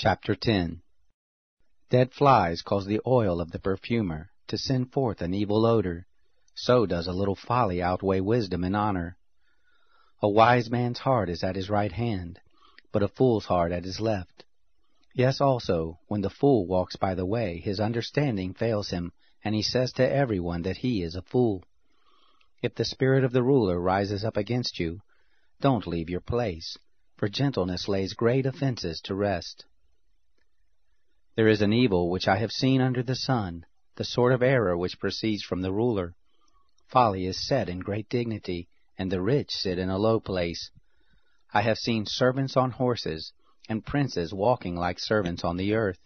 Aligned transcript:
Chapter 0.00 0.36
10 0.36 0.80
Dead 1.90 2.12
flies 2.12 2.62
cause 2.62 2.86
the 2.86 3.00
oil 3.04 3.40
of 3.40 3.50
the 3.50 3.58
perfumer 3.58 4.30
to 4.46 4.56
send 4.56 4.92
forth 4.92 5.20
an 5.20 5.34
evil 5.34 5.66
odor. 5.66 6.06
So 6.54 6.86
does 6.86 7.08
a 7.08 7.12
little 7.12 7.34
folly 7.34 7.82
outweigh 7.82 8.20
wisdom 8.20 8.62
and 8.62 8.76
honor. 8.76 9.18
A 10.22 10.28
wise 10.28 10.70
man's 10.70 11.00
heart 11.00 11.28
is 11.28 11.42
at 11.42 11.56
his 11.56 11.68
right 11.68 11.90
hand, 11.90 12.38
but 12.92 13.02
a 13.02 13.08
fool's 13.08 13.46
heart 13.46 13.72
at 13.72 13.84
his 13.84 13.98
left. 13.98 14.44
Yes, 15.16 15.40
also, 15.40 15.98
when 16.06 16.20
the 16.20 16.30
fool 16.30 16.68
walks 16.68 16.94
by 16.94 17.16
the 17.16 17.26
way, 17.26 17.58
his 17.58 17.80
understanding 17.80 18.54
fails 18.54 18.90
him, 18.90 19.10
and 19.42 19.52
he 19.52 19.62
says 19.62 19.92
to 19.94 20.08
every 20.08 20.38
one 20.38 20.62
that 20.62 20.76
he 20.76 21.02
is 21.02 21.16
a 21.16 21.22
fool. 21.22 21.64
If 22.62 22.76
the 22.76 22.84
spirit 22.84 23.24
of 23.24 23.32
the 23.32 23.42
ruler 23.42 23.80
rises 23.80 24.24
up 24.24 24.36
against 24.36 24.78
you, 24.78 25.00
don't 25.60 25.88
leave 25.88 26.08
your 26.08 26.20
place, 26.20 26.78
for 27.16 27.28
gentleness 27.28 27.88
lays 27.88 28.14
great 28.14 28.46
offenses 28.46 29.00
to 29.00 29.16
rest. 29.16 29.64
There 31.38 31.46
is 31.46 31.62
an 31.62 31.72
evil 31.72 32.10
which 32.10 32.26
I 32.26 32.38
have 32.38 32.50
seen 32.50 32.80
under 32.80 33.00
the 33.00 33.14
sun, 33.14 33.64
the 33.94 34.02
sort 34.02 34.32
of 34.32 34.42
error 34.42 34.76
which 34.76 34.98
proceeds 34.98 35.44
from 35.44 35.62
the 35.62 35.70
ruler. 35.70 36.16
Folly 36.88 37.26
is 37.26 37.46
set 37.46 37.68
in 37.68 37.78
great 37.78 38.08
dignity, 38.08 38.66
and 38.98 39.08
the 39.08 39.22
rich 39.22 39.52
sit 39.52 39.78
in 39.78 39.88
a 39.88 39.98
low 39.98 40.18
place. 40.18 40.72
I 41.54 41.60
have 41.60 41.78
seen 41.78 42.06
servants 42.06 42.56
on 42.56 42.72
horses, 42.72 43.32
and 43.68 43.86
princes 43.86 44.34
walking 44.34 44.74
like 44.74 44.98
servants 44.98 45.44
on 45.44 45.56
the 45.56 45.74
earth. 45.74 46.00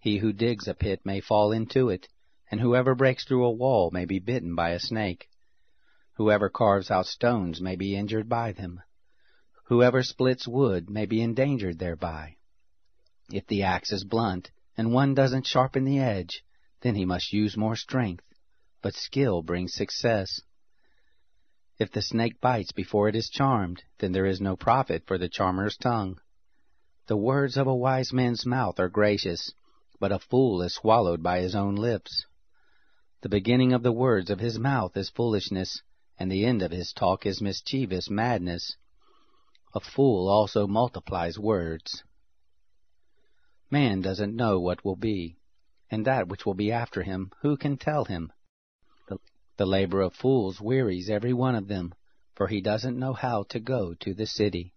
He 0.00 0.16
who 0.16 0.32
digs 0.32 0.66
a 0.66 0.72
pit 0.72 1.02
may 1.04 1.20
fall 1.20 1.52
into 1.52 1.90
it, 1.90 2.08
and 2.50 2.58
whoever 2.58 2.94
breaks 2.94 3.26
through 3.26 3.44
a 3.44 3.52
wall 3.52 3.90
may 3.90 4.06
be 4.06 4.18
bitten 4.18 4.54
by 4.54 4.70
a 4.70 4.80
snake. 4.80 5.28
Whoever 6.14 6.48
carves 6.48 6.90
out 6.90 7.04
stones 7.04 7.60
may 7.60 7.76
be 7.76 7.94
injured 7.94 8.30
by 8.30 8.52
them. 8.52 8.80
Whoever 9.66 10.02
splits 10.02 10.48
wood 10.48 10.88
may 10.88 11.04
be 11.04 11.20
endangered 11.20 11.78
thereby. 11.78 12.37
If 13.30 13.46
the 13.46 13.62
axe 13.62 13.92
is 13.92 14.04
blunt, 14.04 14.50
and 14.76 14.92
one 14.92 15.14
doesn't 15.14 15.46
sharpen 15.46 15.84
the 15.84 15.98
edge, 15.98 16.42
then 16.80 16.94
he 16.94 17.04
must 17.04 17.32
use 17.32 17.56
more 17.56 17.76
strength, 17.76 18.24
but 18.80 18.94
skill 18.94 19.42
brings 19.42 19.74
success. 19.74 20.40
If 21.78 21.92
the 21.92 22.00
snake 22.00 22.40
bites 22.40 22.72
before 22.72 23.08
it 23.08 23.14
is 23.14 23.28
charmed, 23.28 23.84
then 23.98 24.12
there 24.12 24.24
is 24.24 24.40
no 24.40 24.56
profit 24.56 25.06
for 25.06 25.18
the 25.18 25.28
charmer's 25.28 25.76
tongue. 25.76 26.18
The 27.06 27.16
words 27.16 27.56
of 27.56 27.66
a 27.66 27.74
wise 27.74 28.12
man's 28.12 28.46
mouth 28.46 28.80
are 28.80 28.88
gracious, 28.88 29.52
but 30.00 30.10
a 30.10 30.18
fool 30.18 30.62
is 30.62 30.74
swallowed 30.74 31.22
by 31.22 31.40
his 31.40 31.54
own 31.54 31.74
lips. 31.74 32.24
The 33.20 33.28
beginning 33.28 33.72
of 33.72 33.82
the 33.82 33.92
words 33.92 34.30
of 34.30 34.40
his 34.40 34.58
mouth 34.58 34.96
is 34.96 35.10
foolishness, 35.10 35.82
and 36.18 36.32
the 36.32 36.46
end 36.46 36.62
of 36.62 36.70
his 36.70 36.92
talk 36.92 37.26
is 37.26 37.42
mischievous 37.42 38.08
madness. 38.08 38.76
A 39.74 39.80
fool 39.80 40.28
also 40.28 40.66
multiplies 40.66 41.38
words. 41.38 42.04
Man 43.70 44.00
doesn't 44.00 44.34
know 44.34 44.58
what 44.58 44.82
will 44.82 44.96
be, 44.96 45.36
and 45.90 46.06
that 46.06 46.28
which 46.28 46.46
will 46.46 46.54
be 46.54 46.72
after 46.72 47.02
him, 47.02 47.32
who 47.42 47.58
can 47.58 47.76
tell 47.76 48.06
him? 48.06 48.32
The, 49.08 49.18
the 49.58 49.66
labor 49.66 50.00
of 50.00 50.14
fools 50.14 50.58
wearies 50.58 51.10
every 51.10 51.34
one 51.34 51.54
of 51.54 51.68
them, 51.68 51.92
for 52.34 52.46
he 52.46 52.62
doesn't 52.62 52.98
know 52.98 53.12
how 53.12 53.42
to 53.50 53.60
go 53.60 53.92
to 53.94 54.14
the 54.14 54.26
city. 54.26 54.72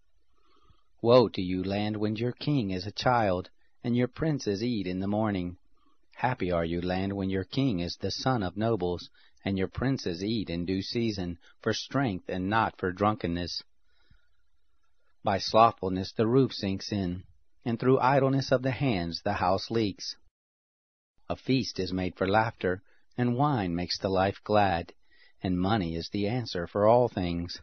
Woe 1.02 1.30
to 1.30 1.42
you, 1.42 1.64
land, 1.64 1.96
when 1.96 2.18
your 2.18 2.34
king 2.34 2.72
is 2.72 2.86
a 2.86 2.92
child, 2.92 3.50
and 3.82 3.96
your 3.96 4.10
princes 4.10 4.62
eat 4.62 4.88
in 4.88 5.00
the 5.00 5.08
morning. 5.08 5.58
Happy 6.16 6.52
are 6.52 6.66
you, 6.66 6.82
land, 6.82 7.14
when 7.14 7.30
your 7.30 7.46
king 7.46 7.80
is 7.80 7.96
the 7.96 8.12
son 8.12 8.44
of 8.44 8.58
nobles, 8.58 9.10
and 9.46 9.58
your 9.58 9.70
princes 9.70 10.22
eat 10.22 10.50
in 10.50 10.66
due 10.66 10.82
season, 10.82 11.38
for 11.62 11.74
strength 11.74 12.26
and 12.28 12.50
not 12.50 12.78
for 12.78 12.92
drunkenness. 12.92 13.64
By 15.24 15.38
slothfulness 15.38 16.12
the 16.12 16.28
roof 16.28 16.54
sinks 16.54 16.92
in, 16.92 17.24
and 17.66 17.80
through 17.80 18.00
idleness 18.00 18.52
of 18.52 18.62
the 18.62 18.72
hands 18.72 19.22
the 19.24 19.34
house 19.34 19.70
leaks. 19.70 20.16
A 21.30 21.36
feast 21.36 21.80
is 21.80 21.94
made 21.94 22.16
for 22.16 22.28
laughter, 22.28 22.82
and 23.18 23.36
wine 23.36 23.76
makes 23.76 23.98
the 23.98 24.10
life 24.10 24.42
glad, 24.44 24.94
and 25.44 25.60
money 25.60 25.96
is 25.96 26.10
the 26.10 26.28
answer 26.28 26.68
for 26.68 26.88
all 26.88 27.08
things. 27.08 27.62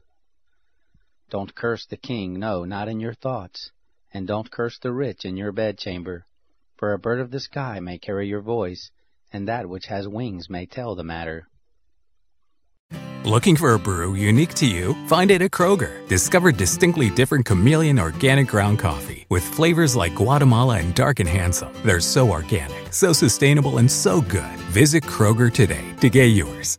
Don't 1.30 1.54
curse 1.54 1.84
the 1.86 1.96
king, 1.96 2.38
no, 2.38 2.64
not 2.64 2.88
in 2.88 3.00
your 3.00 3.14
thoughts, 3.14 3.70
and 4.12 4.26
don't 4.26 4.50
curse 4.50 4.78
the 4.78 4.92
rich 4.92 5.24
in 5.24 5.36
your 5.36 5.52
bedchamber, 5.52 6.24
for 6.76 6.92
a 6.92 6.98
bird 6.98 7.20
of 7.20 7.30
the 7.30 7.40
sky 7.40 7.80
may 7.80 7.98
carry 7.98 8.28
your 8.28 8.40
voice, 8.40 8.90
and 9.32 9.46
that 9.46 9.68
which 9.68 9.86
has 9.86 10.08
wings 10.08 10.48
may 10.48 10.64
tell 10.64 10.94
the 10.94 11.04
matter. 11.04 11.48
Looking 13.24 13.56
for 13.56 13.74
a 13.74 13.78
brew 13.78 14.14
unique 14.14 14.54
to 14.54 14.66
you? 14.66 14.94
Find 15.08 15.30
it 15.30 15.42
at 15.42 15.50
Kroger. 15.50 16.08
Discover 16.08 16.52
distinctly 16.52 17.10
different 17.10 17.44
chameleon 17.44 17.98
organic 17.98 18.46
ground 18.46 18.78
coffee 18.78 19.17
with 19.28 19.44
flavors 19.44 19.94
like 19.94 20.14
Guatemala 20.14 20.78
and 20.78 20.94
Dark 20.94 21.20
and 21.20 21.28
Handsome. 21.28 21.72
They're 21.84 22.00
so 22.00 22.30
organic, 22.30 22.92
so 22.92 23.12
sustainable, 23.12 23.78
and 23.78 23.90
so 23.90 24.20
good. 24.20 24.56
Visit 24.70 25.04
Kroger 25.04 25.52
today 25.52 25.84
to 26.00 26.08
get 26.08 26.26
yours. 26.26 26.78